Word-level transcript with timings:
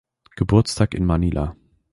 Geburtstag 0.35 0.95
in 0.95 1.05
Manila. 1.05 1.55